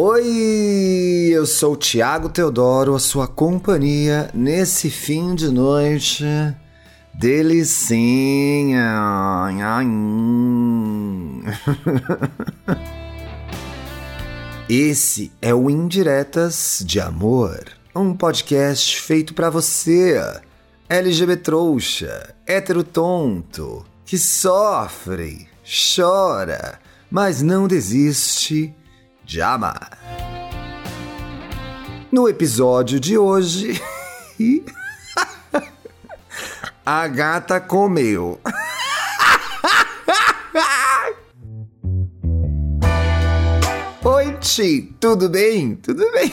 Oi, 0.00 1.30
eu 1.32 1.44
sou 1.44 1.72
o 1.72 1.76
Tiago 1.76 2.28
Teodoro, 2.28 2.94
a 2.94 3.00
sua 3.00 3.26
companhia 3.26 4.30
nesse 4.32 4.90
fim 4.90 5.34
de 5.34 5.48
noite. 5.48 6.24
Delicinha. 7.12 8.94
Esse 14.70 15.32
é 15.42 15.52
o 15.52 15.68
Indiretas 15.68 16.80
de 16.86 17.00
Amor, 17.00 17.64
um 17.92 18.14
podcast 18.14 19.00
feito 19.00 19.34
para 19.34 19.50
você, 19.50 20.14
LGBT 20.88 21.42
trouxa, 21.42 22.36
hétero 22.46 22.84
tonto, 22.84 23.84
que 24.06 24.16
sofre, 24.16 25.48
chora, 25.96 26.78
mas 27.10 27.42
não 27.42 27.66
desiste 27.66 28.72
de 29.28 29.40
amar. 29.42 29.98
No 32.10 32.26
episódio 32.26 32.98
de 32.98 33.18
hoje, 33.18 33.78
a 36.84 37.06
gata 37.06 37.60
comeu. 37.60 38.40
Oi, 44.02 44.32
Ti, 44.40 44.96
tudo 44.98 45.28
bem? 45.28 45.76
Tudo 45.76 46.10
bem? 46.10 46.32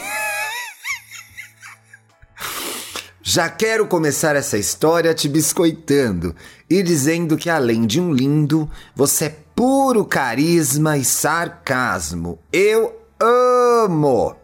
Já 3.36 3.50
quero 3.50 3.86
começar 3.86 4.34
essa 4.38 4.58
história 4.58 5.14
te 5.14 5.28
biscoitando 5.28 6.34
e 6.70 6.82
dizendo 6.82 7.36
que 7.36 7.50
além 7.50 7.86
de 7.86 8.00
um 8.00 8.14
lindo, 8.14 8.72
você 8.96 9.26
é 9.26 9.36
puro 9.54 10.06
carisma 10.06 10.98
e 10.98 11.04
sarcasmo. 11.04 12.40
Eu 12.50 12.98
amo! 13.20 14.38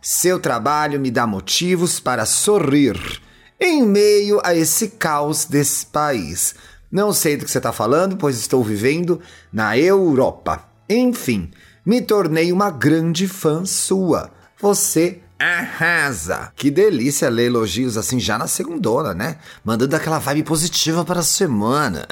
Seu 0.00 0.40
trabalho 0.40 0.98
me 0.98 1.10
dá 1.10 1.26
motivos 1.26 2.00
para 2.00 2.24
sorrir 2.24 3.20
em 3.60 3.82
meio 3.82 4.40
a 4.42 4.54
esse 4.54 4.92
caos 4.92 5.44
desse 5.44 5.84
país. 5.84 6.54
Não 6.90 7.12
sei 7.12 7.36
do 7.36 7.44
que 7.44 7.50
você 7.50 7.58
está 7.58 7.70
falando, 7.70 8.16
pois 8.16 8.38
estou 8.38 8.64
vivendo 8.64 9.20
na 9.52 9.76
Europa. 9.76 10.66
Enfim, 10.88 11.50
me 11.84 12.00
tornei 12.00 12.50
uma 12.50 12.70
grande 12.70 13.28
fã 13.28 13.66
sua. 13.66 14.30
Você 14.58 15.20
arrasa. 15.38 16.52
Que 16.56 16.70
delícia 16.70 17.28
ler 17.28 17.46
elogios 17.46 17.96
assim 17.96 18.18
já 18.18 18.36
na 18.36 18.46
segundona, 18.46 19.14
né? 19.14 19.36
Mandando 19.64 19.94
aquela 19.94 20.18
vibe 20.18 20.42
positiva 20.42 21.04
para 21.04 21.20
a 21.20 21.22
semana. 21.22 22.06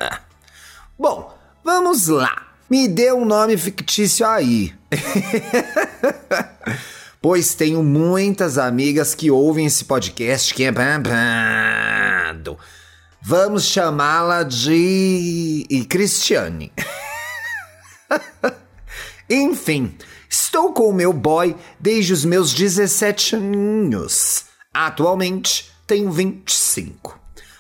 Bom, 0.99 1.37
vamos 1.65 2.09
lá. 2.09 2.47
Me 2.69 2.89
dê 2.89 3.13
um 3.13 3.25
nome 3.25 3.57
fictício 3.57 4.27
aí. 4.27 4.75
pois 7.21 7.55
tenho 7.55 7.83
muitas 7.83 8.59
amigas 8.59 9.15
que 9.15 9.31
ouvem 9.31 9.67
esse 9.67 9.85
podcast 9.85 10.55
que 10.55 10.65
é 10.65 10.73
babado. 10.73 12.59
Vamos 13.23 13.65
chamá-la 13.65 14.45
de 14.45 15.87
Cristiane. 15.89 16.73
Enfim, 19.29 19.97
estou 20.29 20.73
com 20.73 20.89
o 20.91 20.95
meu 20.95 21.13
boy 21.13 21.57
desde 21.79 22.13
os 22.13 22.25
meus 22.25 22.53
17 22.53 23.37
anos. 23.37 24.45
Atualmente 24.73 25.71
tenho 25.87 26.11
25. 26.11 27.19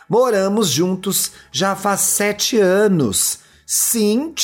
Moramos 0.08 0.68
juntos 0.68 1.32
já 1.50 1.74
faz 1.74 2.00
7 2.00 2.58
anos. 2.58 3.40
Sim, 3.66 4.34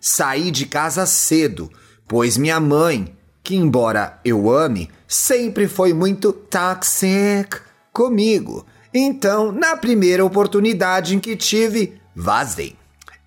saí 0.00 0.50
de 0.50 0.66
casa 0.66 1.06
cedo, 1.06 1.70
pois 2.06 2.36
minha 2.36 2.60
mãe, 2.60 3.16
que 3.42 3.56
embora 3.56 4.20
eu 4.24 4.50
ame, 4.50 4.90
sempre 5.08 5.66
foi 5.66 5.92
muito 5.92 6.32
toxic 6.32 7.60
comigo. 7.92 8.66
Então, 8.92 9.52
na 9.52 9.76
primeira 9.76 10.24
oportunidade 10.24 11.14
em 11.14 11.20
que 11.20 11.36
tive, 11.36 12.00
vazei. 12.14 12.76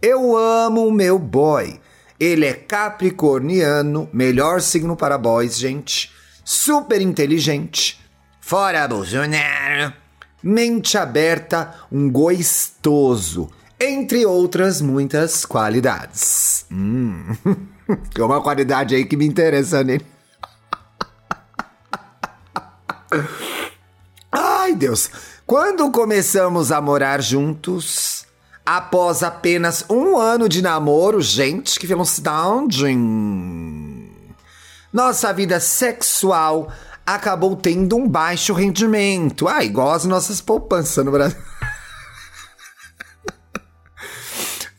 Eu 0.01 0.35
amo 0.35 0.85
o 0.87 0.91
meu 0.91 1.17
boy 1.17 1.79
ele 2.23 2.45
é 2.45 2.53
capricorniano, 2.53 4.09
melhor 4.13 4.61
signo 4.61 4.95
para 4.95 5.17
boys, 5.17 5.57
gente. 5.57 6.11
Super 6.43 7.01
inteligente. 7.01 7.99
Fora 8.39 8.87
Bolsonaro. 8.87 9.93
Mente 10.41 10.97
aberta, 10.97 11.75
um 11.91 12.09
gostoso. 12.09 13.49
Entre 13.79 14.25
outras 14.25 14.81
muitas 14.81 15.45
qualidades. 15.45 16.65
Hum. 16.71 17.35
Tem 18.13 18.23
uma 18.23 18.41
qualidade 18.41 18.95
aí 18.95 19.03
que 19.05 19.17
me 19.17 19.25
interessa 19.25 19.83
nele. 19.83 20.05
Ai, 24.31 24.73
Deus. 24.75 25.09
Quando 25.45 25.91
começamos 25.91 26.71
a 26.71 26.79
morar 26.79 27.21
juntos, 27.21 28.22
Após 28.65 29.23
apenas 29.23 29.83
um 29.89 30.17
ano 30.17 30.47
de 30.47 30.61
namoro, 30.61 31.21
gente, 31.21 31.77
que 31.77 31.85
velocidade! 31.85 32.95
Nossa 34.91 35.33
vida 35.33 35.59
sexual 35.59 36.71
acabou 37.05 37.57
tendo 37.57 37.97
um 37.97 38.07
baixo 38.07 38.53
rendimento. 38.53 39.49
Ah, 39.49 39.65
igual 39.65 39.91
as 39.91 40.05
nossas 40.05 40.39
poupanças 40.39 41.03
no 41.03 41.11
Brasil. 41.11 41.37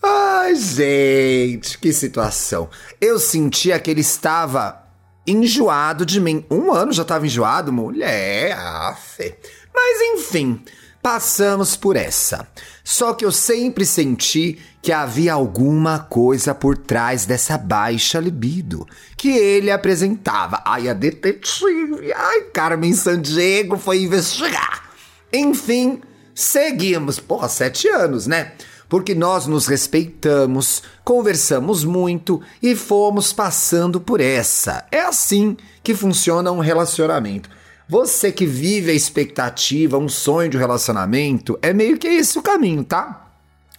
Ai, 0.02 0.54
gente, 0.54 1.76
que 1.78 1.92
situação. 1.92 2.70
Eu 2.98 3.18
sentia 3.18 3.78
que 3.78 3.90
ele 3.90 4.00
estava 4.00 4.82
enjoado 5.26 6.06
de 6.06 6.20
mim. 6.20 6.46
Um 6.50 6.72
ano 6.72 6.92
já 6.92 7.02
estava 7.02 7.26
enjoado, 7.26 7.70
mulher. 7.72 8.52
Afe. 8.52 9.34
Mas 9.74 10.00
enfim, 10.14 10.62
Passamos 11.04 11.76
por 11.76 11.96
essa. 11.96 12.48
Só 12.82 13.12
que 13.12 13.26
eu 13.26 13.30
sempre 13.30 13.84
senti 13.84 14.58
que 14.80 14.90
havia 14.90 15.34
alguma 15.34 15.98
coisa 15.98 16.54
por 16.54 16.78
trás 16.78 17.26
dessa 17.26 17.58
baixa 17.58 18.18
libido 18.18 18.88
que 19.14 19.28
ele 19.28 19.70
apresentava. 19.70 20.62
Ai, 20.64 20.88
a 20.88 20.94
detetive, 20.94 22.10
ai, 22.10 22.44
Carmen 22.54 22.94
Sandiego 22.94 23.76
foi 23.76 23.98
investigar. 24.04 24.94
Enfim, 25.30 26.00
seguimos. 26.34 27.20
Porra, 27.20 27.50
sete 27.50 27.86
anos, 27.86 28.26
né? 28.26 28.52
Porque 28.88 29.14
nós 29.14 29.46
nos 29.46 29.66
respeitamos, 29.66 30.82
conversamos 31.04 31.84
muito 31.84 32.40
e 32.62 32.74
fomos 32.74 33.30
passando 33.30 34.00
por 34.00 34.22
essa. 34.22 34.86
É 34.90 35.00
assim 35.00 35.54
que 35.82 35.94
funciona 35.94 36.50
um 36.50 36.60
relacionamento. 36.60 37.50
Você 37.88 38.32
que 38.32 38.46
vive 38.46 38.90
a 38.90 38.94
expectativa, 38.94 39.98
um 39.98 40.08
sonho 40.08 40.48
de 40.48 40.56
relacionamento, 40.56 41.58
é 41.60 41.72
meio 41.72 41.98
que 41.98 42.06
esse 42.06 42.38
o 42.38 42.42
caminho, 42.42 42.82
tá? 42.82 43.30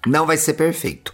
Não 0.06 0.28
vai 0.28 0.38
ser 0.38 0.54
perfeito. 0.54 1.12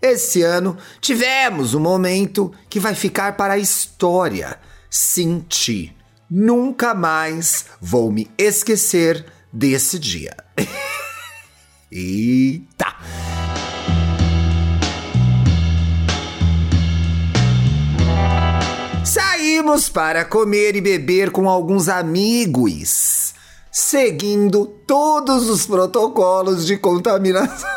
Esse 0.00 0.42
ano 0.42 0.76
tivemos 1.00 1.72
um 1.72 1.80
momento 1.80 2.52
que 2.68 2.78
vai 2.78 2.94
ficar 2.94 3.36
para 3.36 3.54
a 3.54 3.58
história. 3.58 4.58
Senti. 4.90 5.96
Nunca 6.30 6.94
mais 6.94 7.66
vou 7.80 8.12
me 8.12 8.30
esquecer 8.36 9.24
desse 9.50 9.98
dia. 9.98 10.36
Eita! 11.90 13.23
Saímos 19.54 19.88
para 19.88 20.24
comer 20.24 20.74
e 20.74 20.80
beber 20.80 21.30
com 21.30 21.48
alguns 21.48 21.88
amigos, 21.88 23.32
seguindo 23.70 24.66
todos 24.66 25.48
os 25.48 25.64
protocolos 25.64 26.66
de 26.66 26.76
contaminação. 26.76 27.70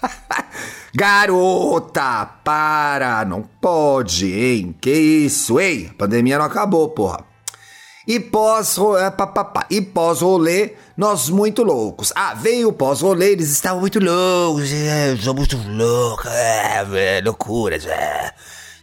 Garota, 0.96 2.24
para, 2.42 3.26
não 3.26 3.42
pode, 3.42 4.32
hein? 4.32 4.74
Que 4.80 4.90
isso, 4.90 5.60
ei? 5.60 5.90
A 5.90 5.94
pandemia 5.98 6.38
não 6.38 6.46
acabou, 6.46 6.88
porra. 6.88 7.22
E 8.08 8.18
pós, 8.18 8.78
é, 8.78 9.12
e 9.68 9.82
pós 9.82 10.22
rolê, 10.22 10.76
nós 10.96 11.28
muito 11.28 11.62
loucos. 11.62 12.10
Ah, 12.16 12.32
veio 12.32 12.68
o 12.70 12.72
pós 12.72 13.02
rolê, 13.02 13.32
eles 13.32 13.50
estavam 13.50 13.80
muito 13.80 14.00
loucos, 14.00 14.72
é, 14.72 15.14
sou 15.18 15.34
muito 15.34 15.58
louco, 15.58 16.26
é, 16.26 16.86
é, 17.18 17.20
loucuras, 17.22 17.84
é. 17.84 18.32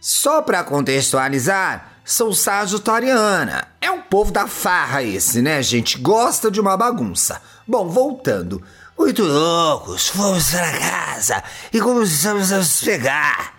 Só 0.00 0.42
para 0.42 0.62
contextualizar, 0.62 1.93
sou 2.04 2.34
sagitariana. 2.34 3.66
É 3.80 3.90
um 3.90 4.02
povo 4.02 4.30
da 4.30 4.46
farra 4.46 5.02
esse, 5.02 5.40
né, 5.40 5.62
gente? 5.62 5.98
Gosta 5.98 6.50
de 6.50 6.60
uma 6.60 6.76
bagunça. 6.76 7.40
Bom, 7.66 7.88
voltando. 7.88 8.62
Muito 8.96 9.24
loucos, 9.24 10.08
fomos 10.08 10.50
para 10.50 10.78
casa 10.78 11.42
e 11.72 11.80
começamos 11.80 12.52
a 12.52 12.58
nos 12.58 12.80
pegar. 12.80 13.54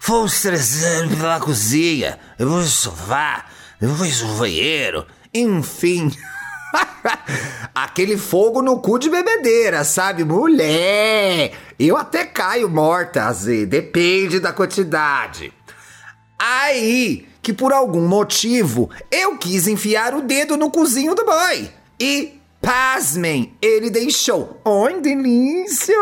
Fomos 0.00 0.40
transando 0.40 1.16
pela 1.16 1.40
cozinha, 1.40 2.18
depois 2.38 2.64
no 2.64 2.70
sofá, 2.70 3.44
depois 3.78 4.22
no 4.22 4.34
banheiro, 4.36 5.06
enfim. 5.34 6.10
Aquele 7.74 8.16
fogo 8.16 8.62
no 8.62 8.80
cu 8.80 8.98
de 8.98 9.10
bebedeira, 9.10 9.84
sabe? 9.84 10.24
Mulher! 10.24 11.52
Eu 11.78 11.96
até 11.96 12.24
caio 12.24 12.68
morta, 12.68 13.30
vezes, 13.30 13.68
depende 13.68 14.40
da 14.40 14.52
quantidade. 14.54 15.52
Aí 16.38 17.27
que 17.48 17.52
por 17.54 17.72
algum 17.72 18.06
motivo 18.06 18.90
eu 19.10 19.38
quis 19.38 19.66
enfiar 19.66 20.14
o 20.14 20.20
dedo 20.20 20.54
no 20.54 20.70
cozinho 20.70 21.14
do 21.14 21.24
boy. 21.24 21.70
E, 21.98 22.38
pasmem, 22.60 23.54
ele 23.62 23.88
deixou. 23.88 24.60
Oi, 24.62 25.00
delícia! 25.00 25.96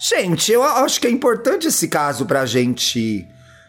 Gente, 0.00 0.50
eu 0.50 0.64
acho 0.64 1.00
que 1.00 1.06
é 1.06 1.10
importante 1.10 1.68
esse 1.68 1.86
caso 1.86 2.26
pra 2.26 2.44
gente 2.44 3.24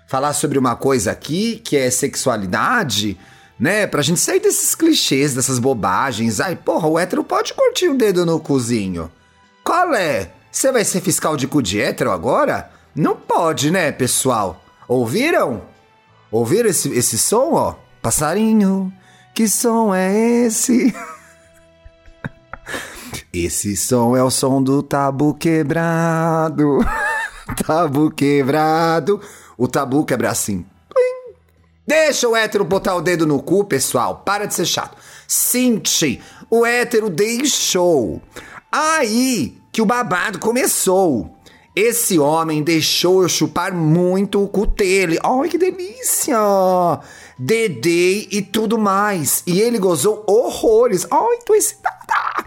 falar 0.07 0.33
sobre 0.33 0.57
uma 0.57 0.75
coisa 0.75 1.11
aqui, 1.11 1.61
que 1.63 1.77
é 1.77 1.91
sexualidade, 1.91 3.15
né? 3.59 3.85
Pra 3.85 4.01
gente 4.01 4.19
sair 4.19 4.39
desses 4.39 4.73
clichês, 4.73 5.35
dessas 5.35 5.59
bobagens. 5.59 6.39
Ai, 6.39 6.55
porra, 6.55 6.87
o 6.87 6.97
hétero 6.97 7.23
pode 7.23 7.53
curtir 7.53 7.87
o 7.87 7.95
dedo 7.95 8.25
no 8.25 8.39
cozinho. 8.39 9.11
Qual 9.63 9.93
é? 9.93 10.31
Você 10.51 10.71
vai 10.71 10.83
ser 10.83 11.01
fiscal 11.01 11.37
de 11.37 11.45
cu 11.47 11.61
de 11.61 11.79
hétero 11.79 12.09
agora? 12.09 12.71
Não 12.95 13.15
pode, 13.15 13.69
né, 13.69 13.91
pessoal? 13.91 14.62
Ouviram? 14.87 15.63
Ouviram 16.31 16.69
esse, 16.69 16.89
esse 16.89 17.17
som, 17.17 17.53
ó? 17.53 17.75
Passarinho, 18.01 18.91
que 19.33 19.47
som 19.47 19.93
é 19.93 20.45
esse? 20.45 20.93
esse 23.31 23.77
som 23.77 24.15
é 24.15 24.23
o 24.23 24.29
som 24.29 24.61
do 24.61 24.83
tabu 24.83 25.33
quebrado. 25.33 26.79
tabu 27.65 28.11
quebrado. 28.11 29.21
O 29.57 29.67
tabu 29.67 30.05
quebra 30.05 30.31
assim. 30.31 30.65
Deixa 31.85 32.27
o 32.29 32.35
hétero 32.35 32.63
botar 32.63 32.95
o 32.95 33.01
dedo 33.01 33.27
no 33.27 33.41
cu, 33.41 33.65
pessoal. 33.65 34.23
Para 34.25 34.45
de 34.45 34.53
ser 34.53 34.65
chato. 34.65 34.97
Sente, 35.27 36.21
o 36.49 36.65
hétero 36.65 37.09
deixou. 37.09 38.21
Aí 38.71 39.57
que 39.71 39.81
o 39.81 39.85
babado 39.85 40.39
começou. 40.39 41.37
Esse 41.75 42.19
homem 42.19 42.61
deixou 42.61 43.23
eu 43.23 43.29
chupar 43.29 43.73
muito 43.73 44.43
o 44.43 44.47
cu 44.47 44.67
dele. 44.67 45.17
Ai, 45.23 45.49
que 45.49 45.57
delícia! 45.57 46.37
Dedei 47.37 48.27
e 48.31 48.43
tudo 48.43 48.77
mais. 48.77 49.41
E 49.47 49.59
ele 49.59 49.79
gozou 49.79 50.23
horrores. 50.27 51.07
Ai, 51.09 51.39
tô 51.43 51.55
excitada! 51.55 52.45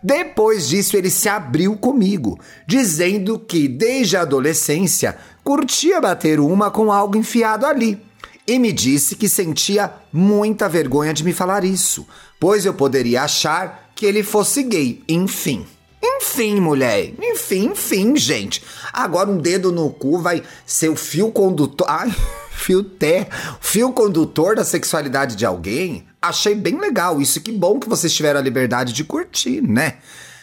Depois 0.00 0.68
disso, 0.68 0.96
ele 0.96 1.10
se 1.10 1.28
abriu 1.28 1.76
comigo, 1.76 2.38
dizendo 2.68 3.36
que 3.36 3.66
desde 3.66 4.16
a 4.16 4.22
adolescência 4.22 5.18
curtia 5.42 6.00
bater 6.00 6.38
uma 6.38 6.70
com 6.70 6.92
algo 6.92 7.16
enfiado 7.16 7.66
ali. 7.66 8.00
E 8.46 8.60
me 8.60 8.72
disse 8.72 9.16
que 9.16 9.28
sentia 9.28 9.92
muita 10.12 10.68
vergonha 10.68 11.12
de 11.12 11.24
me 11.24 11.32
falar 11.32 11.64
isso, 11.64 12.06
pois 12.38 12.64
eu 12.64 12.72
poderia 12.72 13.24
achar 13.24 13.90
que 13.94 14.06
ele 14.06 14.22
fosse 14.22 14.62
gay. 14.62 15.02
Enfim. 15.08 15.66
Enfim, 16.20 16.60
mulher. 16.60 17.12
Enfim, 17.22 17.66
enfim, 17.66 18.16
gente. 18.16 18.62
Agora 18.92 19.30
um 19.30 19.38
dedo 19.38 19.70
no 19.72 19.90
cu 19.90 20.18
vai 20.18 20.42
ser 20.66 20.88
o 20.88 20.96
fio 20.96 21.30
condutor. 21.30 21.86
Ai, 21.88 22.12
fio 22.50 22.82
té. 22.82 23.28
Fio 23.60 23.92
condutor 23.92 24.56
da 24.56 24.64
sexualidade 24.64 25.36
de 25.36 25.46
alguém. 25.46 26.06
Achei 26.20 26.54
bem 26.54 26.78
legal 26.78 27.20
isso. 27.20 27.40
Que 27.40 27.52
bom 27.52 27.78
que 27.78 27.88
vocês 27.88 28.12
tiveram 28.12 28.40
a 28.40 28.42
liberdade 28.42 28.92
de 28.92 29.04
curtir, 29.04 29.62
né? 29.62 29.98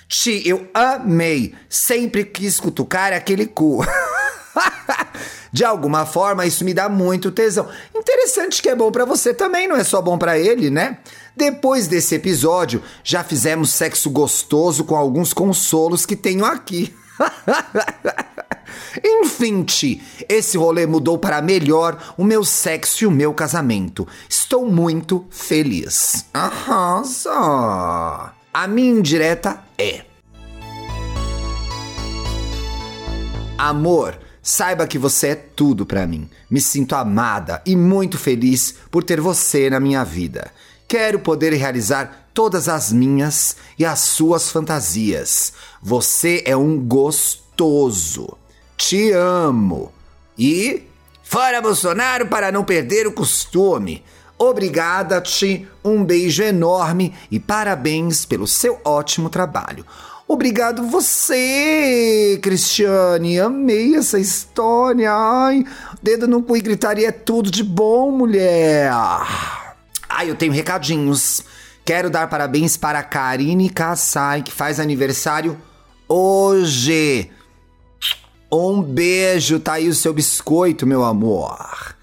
Ti, 0.07 0.41
eu 0.45 0.67
amei. 0.73 1.53
Sempre 1.67 2.23
quis 2.23 2.59
cutucar 2.59 3.11
aquele 3.11 3.45
cu. 3.45 3.83
De 5.51 5.63
alguma 5.63 6.05
forma, 6.05 6.45
isso 6.45 6.65
me 6.65 6.73
dá 6.73 6.89
muito 6.89 7.31
tesão. 7.31 7.69
Interessante 8.25 8.59
que 8.59 8.69
é 8.69 8.75
bom 8.75 8.91
para 8.91 9.05
você 9.05 9.35
também, 9.35 9.67
não 9.67 9.75
é 9.75 9.83
só 9.83 10.01
bom 10.01 10.17
para 10.17 10.35
ele, 10.35 10.71
né? 10.71 10.97
Depois 11.37 11.85
desse 11.87 12.15
episódio, 12.15 12.81
já 13.03 13.23
fizemos 13.23 13.69
sexo 13.69 14.09
gostoso 14.09 14.83
com 14.83 14.95
alguns 14.95 15.31
consolos 15.31 16.07
que 16.07 16.15
tenho 16.15 16.43
aqui. 16.43 16.91
Enfim, 19.05 19.61
Ti, 19.63 20.01
esse 20.27 20.57
rolê 20.57 20.87
mudou 20.87 21.19
para 21.19 21.39
melhor 21.39 22.15
o 22.17 22.23
meu 22.23 22.43
sexo 22.43 23.03
e 23.03 23.07
o 23.07 23.11
meu 23.11 23.31
casamento. 23.31 24.07
Estou 24.27 24.65
muito 24.65 25.27
feliz. 25.29 26.25
Arrasa! 26.33 27.29
A 28.51 28.67
minha 28.67 28.89
indireta 28.89 29.63
é: 29.77 30.03
Amor, 33.55 34.17
Saiba 34.47 34.85
que 34.85 34.99
você 34.99 35.29
é 35.29 35.35
tudo 35.35 35.87
para 35.87 36.05
mim. 36.05 36.29
Me 36.47 36.61
sinto 36.61 36.93
amada 36.93 37.63
e 37.65 37.75
muito 37.75 38.15
feliz 38.15 38.75
por 38.91 39.03
ter 39.03 39.19
você 39.19 39.71
na 39.71 39.79
minha 39.79 40.03
vida. 40.03 40.51
Quero 40.87 41.17
poder 41.17 41.51
realizar 41.53 42.29
todas 42.31 42.69
as 42.69 42.93
minhas 42.93 43.55
e 43.79 43.83
as 43.83 44.01
suas 44.01 44.51
fantasias. 44.51 45.51
Você 45.81 46.43
é 46.45 46.55
um 46.55 46.79
gostoso. 46.79 48.37
Te 48.77 49.11
amo. 49.13 49.91
E 50.37 50.83
fora 51.23 51.59
Bolsonaro 51.59 52.27
para 52.27 52.51
não 52.51 52.63
perder 52.63 53.07
o 53.07 53.13
costume. 53.13 54.03
Obrigada, 54.37 55.19
Ti. 55.21 55.67
Um 55.83 56.03
beijo 56.03 56.43
enorme 56.43 57.15
e 57.31 57.39
parabéns 57.39 58.25
pelo 58.25 58.45
seu 58.45 58.79
ótimo 58.85 59.27
trabalho. 59.27 59.83
Obrigado 60.27 60.87
você, 60.87 62.39
Cristiane. 62.41 63.39
Amei 63.39 63.95
essa 63.95 64.17
história. 64.17 65.11
Ai, 65.13 65.63
dedo 66.01 66.27
no 66.27 66.41
cu 66.41 66.57
e 66.57 66.61
gritaria 66.61 67.09
é 67.09 67.11
tudo 67.11 67.51
de 67.51 67.63
bom, 67.63 68.09
mulher. 68.09 68.91
Ai, 70.09 70.29
eu 70.29 70.35
tenho 70.35 70.51
recadinhos. 70.51 71.43
Quero 71.85 72.09
dar 72.09 72.27
parabéns 72.27 72.75
para 72.75 72.97
a 72.97 73.03
Karine 73.03 73.69
Kassai, 73.69 74.41
que 74.41 74.51
faz 74.51 74.79
aniversário 74.79 75.55
hoje. 76.09 77.29
Um 78.51 78.81
beijo, 78.81 79.59
tá 79.59 79.73
aí 79.73 79.87
o 79.87 79.93
seu 79.93 80.11
biscoito, 80.11 80.87
meu 80.87 81.03
amor. 81.03 81.95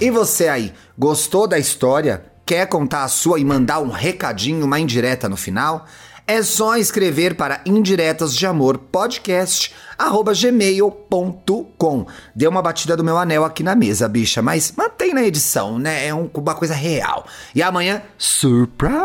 E 0.00 0.10
você 0.10 0.48
aí, 0.48 0.72
gostou 0.98 1.46
da 1.46 1.58
história? 1.58 2.31
Quer 2.44 2.66
contar 2.66 3.04
a 3.04 3.08
sua 3.08 3.38
e 3.38 3.44
mandar 3.44 3.80
um 3.80 3.90
recadinho, 3.90 4.64
uma 4.64 4.80
indireta 4.80 5.28
no 5.28 5.36
final? 5.36 5.86
É 6.26 6.40
só 6.42 6.76
escrever 6.76 7.34
para 7.34 7.60
indiretas 7.66 8.34
de 8.34 8.46
amor 8.46 8.78
podcast 8.78 9.74
gmail.com. 10.34 12.06
Deu 12.34 12.50
uma 12.50 12.62
batida 12.62 12.96
do 12.96 13.04
meu 13.04 13.18
anel 13.18 13.44
aqui 13.44 13.62
na 13.62 13.74
mesa, 13.74 14.08
bicha, 14.08 14.40
mas 14.40 14.72
mantém 14.76 15.12
na 15.12 15.22
edição, 15.24 15.78
né? 15.78 16.06
É 16.06 16.14
uma 16.14 16.54
coisa 16.54 16.74
real. 16.74 17.26
E 17.54 17.62
amanhã, 17.62 18.02
surprise! 18.16 19.02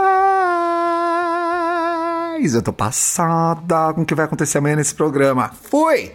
Eu 2.54 2.62
tô 2.62 2.72
passada 2.72 3.94
com 3.94 4.02
o 4.02 4.06
que 4.06 4.16
vai 4.16 4.26
acontecer 4.26 4.60
amanhã 4.60 4.76
nesse 4.76 4.94
programa. 4.94 5.52
Fui! 5.70 6.14